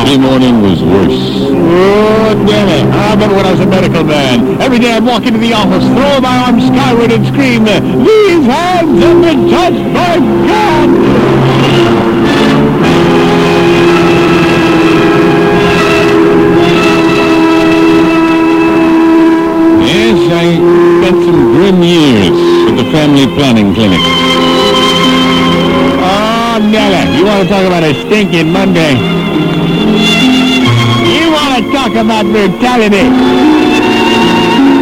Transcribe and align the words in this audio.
Every 0.00 0.16
morning 0.16 0.62
was 0.62 0.82
worse. 0.82 1.20
Oh, 1.52 2.44
damn 2.48 2.68
it. 2.68 2.84
I 2.90 3.12
remember 3.12 3.36
when 3.36 3.44
I 3.44 3.50
was 3.52 3.60
a 3.60 3.66
medical 3.66 4.02
man. 4.02 4.58
Every 4.60 4.78
day 4.78 4.92
I'd 4.92 5.04
walk 5.04 5.26
into 5.26 5.38
the 5.38 5.52
office, 5.52 5.84
throw 5.84 6.20
my 6.20 6.38
arms 6.38 6.66
skyward 6.66 7.12
and 7.12 7.26
scream, 7.26 7.64
These 7.64 8.46
hands 8.48 8.96
have 9.04 9.20
been 9.20 9.50
touched 9.50 9.92
by 9.92 10.16
God! 10.48 10.88
Yes, 19.84 20.18
I 20.32 20.56
spent 21.04 21.24
some 21.28 21.52
grim 21.52 21.82
years 21.82 22.32
at 22.70 22.76
the 22.82 22.90
family 22.90 23.26
planning 23.36 23.74
clinic. 23.74 24.00
Oh, 26.02 26.58
Nella, 26.72 27.04
you 27.16 27.24
want 27.26 27.42
to 27.44 27.48
talk 27.52 27.66
about 27.66 27.84
a 27.84 27.92
stinking 28.06 28.50
Monday? 28.50 29.19
Want 31.50 31.66
to 31.66 31.72
talk 31.74 31.90
about 31.98 32.30
brutality? 32.30 33.10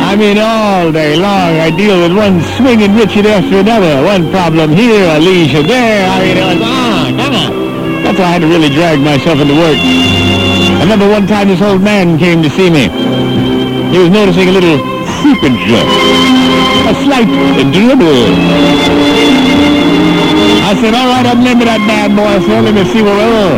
I 0.00 0.16
mean, 0.16 0.40
all 0.40 0.88
day 0.90 1.12
long 1.12 1.60
I 1.60 1.68
deal 1.68 2.00
with 2.00 2.16
one 2.16 2.40
swinging 2.56 2.96
Richard 2.96 3.28
after 3.28 3.60
another. 3.60 4.00
One 4.00 4.30
problem 4.32 4.72
here, 4.72 5.04
a 5.12 5.20
leisure 5.20 5.60
there. 5.60 6.08
I 6.08 6.24
mean, 6.24 6.40
it 6.40 6.46
was 6.48 6.62
on, 6.64 7.20
come 7.20 7.34
on. 7.36 7.52
That's 8.00 8.16
why 8.16 8.24
I 8.24 8.40
had 8.40 8.42
to 8.42 8.48
really 8.48 8.72
drag 8.72 8.96
myself 9.04 9.44
into 9.44 9.52
work. 9.52 9.76
I 9.76 10.80
remember 10.88 11.04
one 11.04 11.26
time 11.28 11.48
this 11.52 11.60
old 11.60 11.82
man 11.84 12.16
came 12.16 12.40
to 12.40 12.48
see 12.48 12.72
me. 12.72 12.88
He 13.92 14.00
was 14.00 14.08
noticing 14.08 14.48
a 14.48 14.52
little 14.56 14.80
seepage, 15.20 15.68
a 15.68 16.96
slight 17.04 17.28
dribble. 17.76 18.24
I 20.64 20.72
said, 20.80 20.96
all 20.96 21.12
right, 21.12 21.28
remember 21.28 21.68
that 21.68 21.84
bad 21.84 22.16
boy, 22.16 22.40
so 22.40 22.56
let 22.64 22.72
me 22.72 22.88
see 22.88 23.04
what 23.04 23.20
we're. 23.20 23.52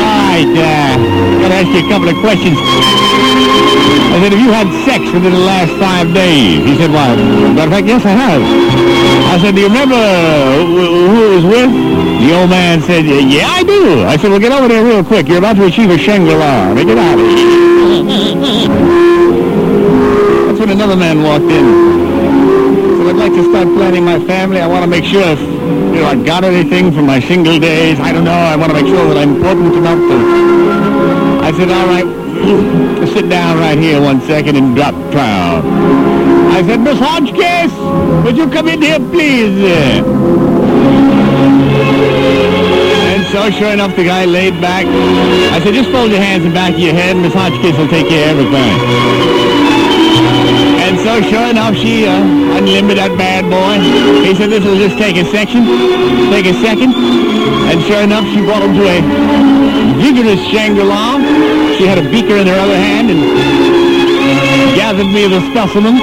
All 0.00 0.24
right, 0.24 0.48
uh, 0.56 1.27
gotta 1.48 1.64
ask 1.64 1.72
you 1.72 1.80
a 1.80 1.88
couple 1.88 2.08
of 2.08 2.16
questions. 2.20 2.56
I 2.60 4.20
said, 4.20 4.32
have 4.36 4.40
you 4.40 4.52
had 4.52 4.68
sex 4.84 5.00
within 5.12 5.32
the 5.32 5.40
last 5.40 5.72
five 5.80 6.12
days? 6.12 6.60
He 6.60 6.76
said, 6.76 6.90
well, 6.92 7.16
matter 7.56 7.64
of 7.64 7.72
fact, 7.72 7.86
yes, 7.88 8.04
I 8.04 8.12
have. 8.12 8.42
I 9.32 9.38
said, 9.40 9.54
do 9.54 9.62
you 9.62 9.68
remember 9.68 9.96
who 9.96 11.40
was 11.40 11.44
with? 11.44 11.72
The 12.20 12.36
old 12.36 12.50
man 12.50 12.82
said, 12.82 13.06
yeah, 13.06 13.48
I 13.48 13.64
do. 13.64 14.04
I 14.04 14.16
said, 14.16 14.28
well, 14.30 14.40
get 14.40 14.52
over 14.52 14.68
there 14.68 14.84
real 14.84 15.02
quick. 15.02 15.28
You're 15.28 15.38
about 15.38 15.56
to 15.56 15.64
achieve 15.64 15.88
a 15.90 15.96
Shangri-La. 15.96 16.74
Now, 16.74 16.84
get 16.84 16.98
out 16.98 17.18
of 17.18 17.24
here. 17.24 17.48
That's 20.48 20.60
when 20.60 20.70
another 20.70 20.96
man 20.96 21.22
walked 21.22 21.48
in. 21.48 21.64
So 22.98 23.08
I'd 23.08 23.16
like 23.16 23.32
to 23.32 23.44
start 23.48 23.68
planning 23.72 24.04
my 24.04 24.20
family. 24.26 24.60
I 24.60 24.66
want 24.66 24.84
to 24.84 24.90
make 24.90 25.04
sure 25.04 25.24
if, 25.24 25.40
you 25.40 26.04
know, 26.04 26.12
I 26.12 26.14
got 26.14 26.44
anything 26.44 26.92
from 26.92 27.06
my 27.06 27.20
single 27.20 27.58
days. 27.58 27.98
I 28.00 28.12
don't 28.12 28.24
know. 28.24 28.32
I 28.32 28.56
want 28.56 28.70
to 28.72 28.76
make 28.82 28.86
sure 28.86 29.08
that 29.08 29.16
I'm 29.16 29.36
important 29.36 29.74
enough 29.74 29.98
to... 29.98 30.97
Said, 31.58 31.74
all 31.74 31.88
right, 31.90 32.06
sit 33.14 33.28
down 33.28 33.58
right 33.58 33.76
here 33.76 34.00
one 34.00 34.20
second 34.20 34.54
and 34.54 34.76
drop 34.76 34.94
trow. 35.10 35.58
I 36.54 36.62
said, 36.62 36.78
Miss 36.78 36.96
Hodgkiss, 37.00 37.74
would 38.22 38.36
you 38.36 38.48
come 38.48 38.68
in 38.68 38.80
here, 38.80 39.00
please? 39.00 39.58
And 43.10 43.26
so, 43.34 43.50
sure 43.50 43.72
enough, 43.72 43.96
the 43.96 44.04
guy 44.04 44.24
laid 44.24 44.60
back. 44.60 44.86
I 44.86 45.58
said, 45.58 45.74
just 45.74 45.90
fold 45.90 46.12
your 46.12 46.20
hands 46.20 46.44
in 46.44 46.50
the 46.50 46.54
back 46.54 46.74
of 46.74 46.78
your 46.78 46.94
head. 46.94 47.16
Miss 47.16 47.34
Hodgkiss 47.34 47.76
will 47.76 47.88
take 47.88 48.06
care 48.06 48.30
of 48.30 48.38
everything. 48.38 48.78
And 50.86 50.96
so, 51.00 51.20
sure 51.28 51.50
enough, 51.50 51.74
she 51.74 52.06
uh, 52.06 52.22
unlimbered 52.54 52.98
that 52.98 53.18
bad 53.18 53.50
boy. 53.50 53.82
He 54.24 54.32
said, 54.36 54.50
this 54.50 54.62
will 54.62 54.78
just 54.78 54.96
take 54.96 55.16
a 55.16 55.24
section, 55.26 55.66
take 56.30 56.46
a 56.46 56.54
second. 56.62 56.94
And 56.94 57.82
sure 57.82 58.02
enough, 58.02 58.24
she 58.30 58.46
brought 58.46 58.62
him 58.62 58.74
to 58.78 58.86
a 58.86 59.37
vigorous 59.96 60.40
Shangri-La. 60.50 61.18
She 61.76 61.84
had 61.86 61.98
a 61.98 62.06
beaker 62.10 62.36
in 62.36 62.46
her 62.46 62.58
other 62.58 62.76
hand 62.76 63.10
and 63.10 63.20
gathered 64.76 65.08
me 65.08 65.26
the 65.28 65.40
specimen. 65.50 65.96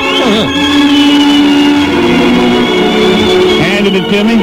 Handed 3.66 3.96
it 3.96 4.08
to 4.10 4.24
me. 4.24 4.36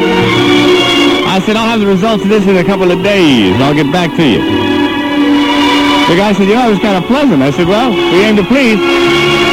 I 1.32 1.40
said, 1.40 1.56
I'll 1.56 1.68
have 1.68 1.80
the 1.80 1.86
results 1.86 2.22
of 2.24 2.28
this 2.28 2.46
in 2.46 2.56
a 2.56 2.64
couple 2.64 2.90
of 2.90 3.02
days. 3.02 3.56
I'll 3.60 3.74
get 3.74 3.90
back 3.90 4.14
to 4.16 4.24
you. 4.24 4.40
The 6.08 6.16
guy 6.16 6.32
said, 6.34 6.46
you 6.48 6.54
know, 6.54 6.66
it 6.68 6.76
was 6.76 6.78
kind 6.78 6.96
of 7.00 7.08
pleasant. 7.08 7.42
I 7.42 7.50
said, 7.50 7.66
well, 7.66 7.90
we 7.90 8.20
aim 8.20 8.36
to 8.36 8.44
please. 8.44 8.76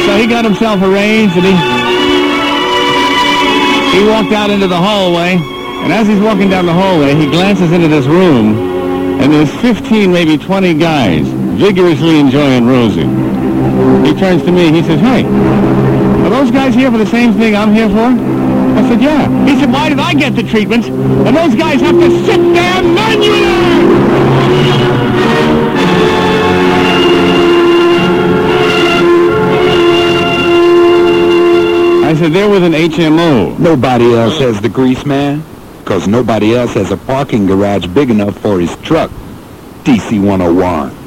So 0.04 0.16
he 0.18 0.26
got 0.26 0.44
himself 0.44 0.82
arranged 0.82 1.36
and 1.36 1.46
he 1.46 1.56
he 3.96 4.06
walked 4.06 4.32
out 4.32 4.50
into 4.50 4.68
the 4.68 4.76
hallway. 4.76 5.40
And 5.82 5.92
as 5.92 6.06
he's 6.06 6.20
walking 6.20 6.48
down 6.50 6.66
the 6.66 6.72
hallway, 6.72 7.14
he 7.14 7.26
glances 7.26 7.72
into 7.72 7.88
this 7.88 8.06
room, 8.06 8.69
and 9.20 9.32
there's 9.32 9.54
15, 9.60 10.10
maybe 10.10 10.38
20 10.38 10.74
guys 10.74 11.26
vigorously 11.28 12.18
enjoying 12.18 12.66
Rosie. 12.66 13.02
He 14.08 14.18
turns 14.18 14.42
to 14.44 14.52
me. 14.52 14.72
He 14.72 14.82
says, 14.82 14.98
hey, 15.00 15.24
are 15.24 16.30
those 16.30 16.50
guys 16.50 16.74
here 16.74 16.90
for 16.90 16.96
the 16.96 17.06
same 17.06 17.34
thing 17.34 17.54
I'm 17.54 17.74
here 17.74 17.88
for? 17.88 17.96
I 17.98 18.88
said, 18.88 19.02
yeah. 19.02 19.46
He 19.46 19.60
said, 19.60 19.70
why 19.70 19.90
did 19.90 19.98
I 19.98 20.14
get 20.14 20.34
the 20.34 20.42
treatment? 20.42 20.86
And 20.86 21.36
those 21.36 21.54
guys 21.54 21.80
have 21.82 21.96
to 21.96 22.10
sit 22.24 22.38
there 22.38 22.82
manually! 22.82 23.90
I 32.06 32.14
said, 32.14 32.32
they're 32.32 32.48
with 32.48 32.64
an 32.64 32.72
HMO. 32.72 33.58
Nobody 33.58 34.14
else 34.14 34.38
has 34.38 34.60
the 34.60 34.68
Greaseman, 34.68 35.42
because 35.90 36.06
nobody 36.06 36.54
else 36.54 36.74
has 36.74 36.92
a 36.92 36.96
parking 36.96 37.46
garage 37.46 37.84
big 37.88 38.10
enough 38.10 38.38
for 38.38 38.60
his 38.60 38.76
truck. 38.76 39.10
DC 39.82 40.24
101. 40.24 40.99